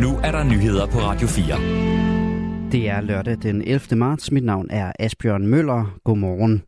[0.00, 1.44] Nu er der nyheder på Radio 4.
[2.72, 3.96] Det er lørdag den 11.
[3.96, 4.30] marts.
[4.30, 5.98] Mit navn er Asbjørn Møller.
[6.04, 6.62] Godmorgen.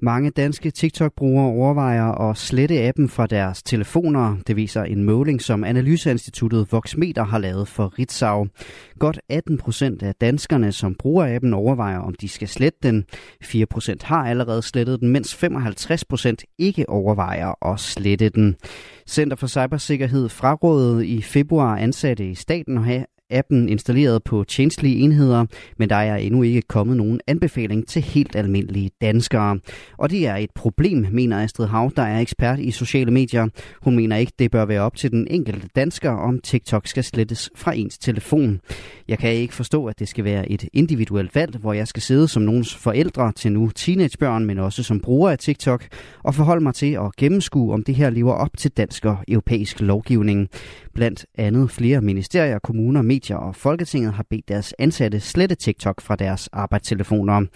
[0.00, 4.36] Mange danske TikTok-brugere overvejer at slette appen fra deres telefoner.
[4.46, 8.46] Det viser en måling, som Analyseinstituttet Voxmeter har lavet for Ritzau.
[8.98, 13.04] Godt 18 procent af danskerne, som bruger appen, overvejer, om de skal slette den.
[13.42, 18.56] 4 procent har allerede slettet den, mens 55 procent ikke overvejer at slette den.
[19.06, 24.96] Center for Cybersikkerhed frarådede i februar ansatte i staten at have appen installeret på tjenestlige
[24.96, 25.46] enheder,
[25.78, 29.58] men der er endnu ikke kommet nogen anbefaling til helt almindelige danskere.
[29.98, 33.48] Og det er et problem, mener Astrid Hav, der er ekspert i sociale medier.
[33.82, 37.50] Hun mener ikke, det bør være op til den enkelte dansker, om TikTok skal slettes
[37.56, 38.60] fra ens telefon.
[39.08, 42.28] Jeg kan ikke forstå, at det skal være et individuelt valg, hvor jeg skal sidde
[42.28, 45.84] som nogens forældre til nu teenagebørn, men også som bruger af TikTok,
[46.22, 49.80] og forholde mig til at gennemskue, om det her lever op til dansk og europæisk
[49.80, 50.48] lovgivning.
[50.96, 56.16] Blandt andet flere ministerier, kommuner, medier og Folketinget har bedt deres ansatte slette TikTok fra
[56.16, 57.46] deres arbejdstelefoner.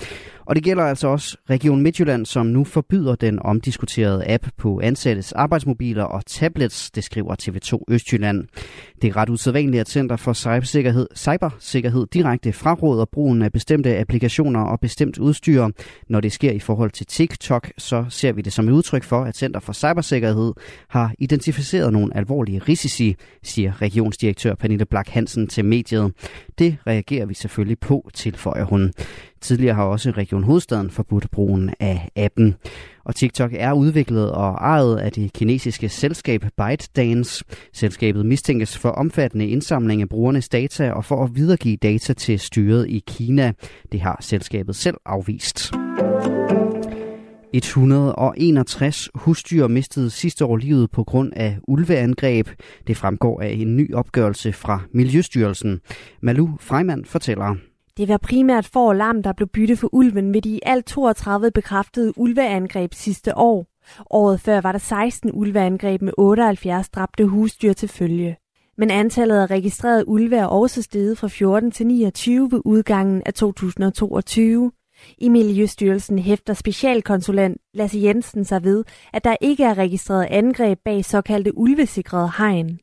[0.51, 5.33] Og det gælder altså også Region Midtjylland, som nu forbyder den omdiskuterede app på ansattes
[5.33, 8.45] arbejdsmobiler og tablets, det skriver TV2 Østjylland.
[9.03, 14.61] Det er ret usædvanligt, at Center for Cybersikkerhed, Cybersikkerhed direkte fraråder brugen af bestemte applikationer
[14.61, 15.69] og bestemt udstyr.
[16.09, 19.25] Når det sker i forhold til TikTok, så ser vi det som et udtryk for,
[19.25, 20.53] at Center for Cybersikkerhed
[20.89, 26.13] har identificeret nogle alvorlige risici, siger regionsdirektør Pernille Blak Hansen til mediet.
[26.59, 28.93] Det reagerer vi selvfølgelig på, tilføjer hun.
[29.41, 32.55] Tidligere har også Region Hovedstaden forbudt brugen af appen.
[33.05, 37.45] Og TikTok er udviklet og ejet af det kinesiske selskab ByteDance.
[37.73, 42.89] Selskabet mistænkes for omfattende indsamling af brugernes data og for at videregive data til styret
[42.89, 43.53] i Kina.
[43.93, 45.73] Det har selskabet selv afvist.
[47.53, 52.49] 161 husdyr mistede sidste år livet på grund af ulveangreb.
[52.87, 55.81] Det fremgår af en ny opgørelse fra Miljøstyrelsen.
[56.23, 57.70] Malu Freimand fortæller.
[58.01, 60.87] Det var primært for og lam, der blev bytte for ulven ved de i alt
[60.87, 63.67] 32 bekræftede ulveangreb sidste år.
[64.11, 68.37] Året før var der 16 ulveangreb med 78 dræbte husdyr til følge.
[68.79, 73.35] Men antallet af registrerede ulve er også steget fra 14 til 29 ved udgangen af
[73.35, 74.73] 2022.
[75.19, 81.05] I Miljøstyrelsen hæfter specialkonsulent Lasse Jensen sig ved, at der ikke er registreret angreb bag
[81.05, 82.79] såkaldte ulvesikrede hegn.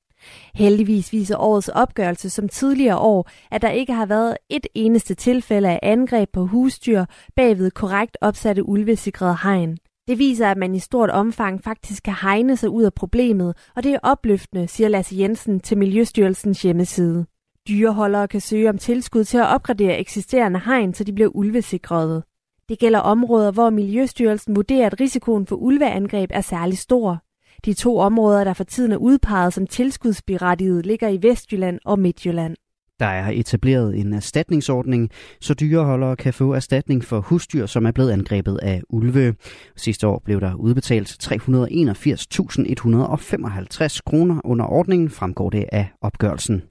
[0.56, 5.70] Heldigvis viser årets opgørelse som tidligere år, at der ikke har været et eneste tilfælde
[5.70, 7.06] af angreb på husdyr
[7.36, 9.78] bagved korrekt opsatte ulvesikrede hegn.
[10.08, 13.84] Det viser, at man i stort omfang faktisk kan hegne sig ud af problemet, og
[13.84, 17.26] det er opløftende, siger Lasse Jensen til Miljøstyrelsens hjemmeside.
[17.68, 22.24] Dyreholdere kan søge om tilskud til at opgradere eksisterende hegn, så de bliver ulvesikrede.
[22.70, 27.27] Det gælder områder, hvor Miljøstyrelsen vurderer, at risikoen for ulveangreb er særlig stor.
[27.66, 32.56] De to områder, der for tiden er udpeget som tilskudsberettiget, ligger i Vestjylland og Midtjylland.
[33.00, 35.10] Der er etableret en erstatningsordning,
[35.42, 39.36] så dyreholdere kan få erstatning for husdyr, som er blevet angrebet af ulve.
[39.76, 46.62] Sidste år blev der udbetalt 381.155 kroner under ordningen, fremgår det af opgørelsen.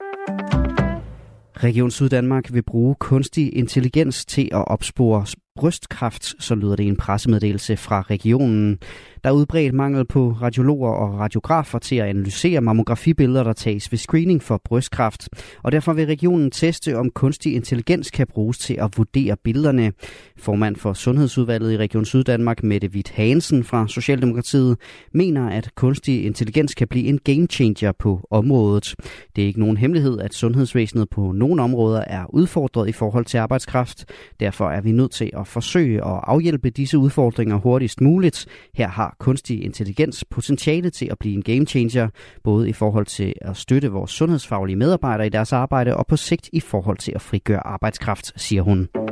[1.63, 5.25] Region Syddanmark vil bruge kunstig intelligens til at opspore
[5.55, 8.79] brystkræft, så lyder det i en pressemeddelelse fra regionen.
[9.23, 13.97] Der er udbredt mangel på radiologer og radiografer til at analysere mammografibilleder, der tages ved
[13.99, 15.29] screening for brystkræft.
[15.63, 19.93] Og derfor vil regionen teste, om kunstig intelligens kan bruges til at vurdere billederne.
[20.37, 24.77] Formand for Sundhedsudvalget i Region Syddanmark, Mette Witt Hansen fra Socialdemokratiet,
[25.13, 28.95] mener, at kunstig intelligens kan blive en game changer på området.
[29.35, 33.37] Det er ikke nogen hemmelighed, at sundhedsvæsenet på nogle områder er udfordret i forhold til
[33.37, 34.05] arbejdskraft.
[34.39, 38.45] Derfor er vi nødt til at forsøge at afhjælpe disse udfordringer hurtigst muligt.
[38.73, 42.09] Her har kunstig intelligens potentiale til at blive en game changer,
[42.43, 46.49] både i forhold til at støtte vores sundhedsfaglige medarbejdere i deres arbejde og på sigt
[46.53, 49.06] i forhold til at frigøre arbejdskraft, siger hun.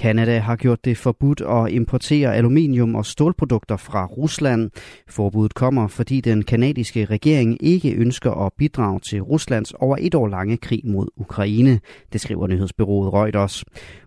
[0.00, 4.70] Kanada har gjort det forbudt at importere aluminium og stålprodukter fra Rusland.
[5.08, 10.28] Forbuddet kommer, fordi den kanadiske regering ikke ønsker at bidrage til Ruslands over et år
[10.28, 11.80] lange krig mod Ukraine,
[12.12, 13.64] det skriver nyhedsbyrået Reuters.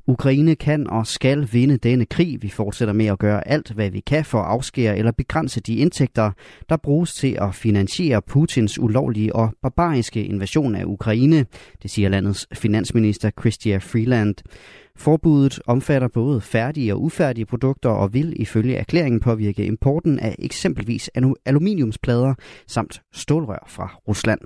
[0.08, 2.42] Ukraine kan og skal vinde denne krig.
[2.42, 5.76] Vi fortsætter med at gøre alt, hvad vi kan for at afskære eller begrænse de
[5.76, 6.32] indtægter,
[6.70, 11.46] der bruges til at finansiere Putins ulovlige og barbariske invasion af Ukraine,
[11.84, 14.36] det siger landets finansminister Chrystia Freeland.
[14.98, 21.10] Forbuddet omfatter både færdige og ufærdige produkter og vil ifølge erklæringen påvirke importen af eksempelvis
[21.46, 22.34] aluminiumsplader
[22.68, 24.40] samt stålrør fra Rusland.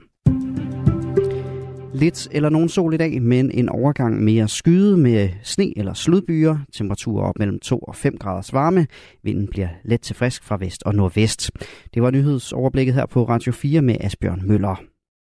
[1.93, 6.57] Lidt eller nogen sol i dag, men en overgang mere skyde med sne eller sludbyer.
[6.73, 8.87] Temperaturer op mellem 2 og 5 graders varme.
[9.23, 11.51] Vinden bliver let til frisk fra vest og nordvest.
[11.93, 14.96] Det var nyhedsoverblikket her på Radio 4 med Asbjørn Møller.